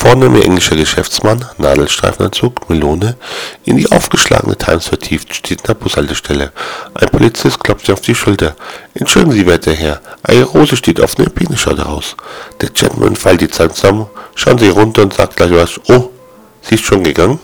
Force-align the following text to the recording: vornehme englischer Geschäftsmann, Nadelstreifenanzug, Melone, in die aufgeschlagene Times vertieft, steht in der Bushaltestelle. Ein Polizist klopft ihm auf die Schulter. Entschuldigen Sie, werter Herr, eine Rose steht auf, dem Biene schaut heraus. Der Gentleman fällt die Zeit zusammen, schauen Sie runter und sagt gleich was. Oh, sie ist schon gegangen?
vornehme 0.00 0.42
englischer 0.42 0.76
Geschäftsmann, 0.76 1.44
Nadelstreifenanzug, 1.58 2.70
Melone, 2.70 3.16
in 3.66 3.76
die 3.76 3.92
aufgeschlagene 3.92 4.56
Times 4.56 4.88
vertieft, 4.88 5.34
steht 5.34 5.60
in 5.60 5.66
der 5.66 5.74
Bushaltestelle. 5.74 6.52
Ein 6.94 7.08
Polizist 7.10 7.62
klopft 7.62 7.86
ihm 7.86 7.92
auf 7.92 8.00
die 8.00 8.14
Schulter. 8.14 8.56
Entschuldigen 8.94 9.34
Sie, 9.34 9.46
werter 9.46 9.74
Herr, 9.74 10.00
eine 10.22 10.44
Rose 10.44 10.76
steht 10.76 11.02
auf, 11.02 11.16
dem 11.16 11.30
Biene 11.30 11.58
schaut 11.58 11.76
heraus. 11.76 12.16
Der 12.62 12.70
Gentleman 12.70 13.14
fällt 13.14 13.42
die 13.42 13.50
Zeit 13.50 13.76
zusammen, 13.76 14.06
schauen 14.34 14.56
Sie 14.56 14.70
runter 14.70 15.02
und 15.02 15.12
sagt 15.12 15.36
gleich 15.36 15.52
was. 15.52 15.78
Oh, 15.88 16.08
sie 16.62 16.76
ist 16.76 16.84
schon 16.84 17.04
gegangen? 17.04 17.38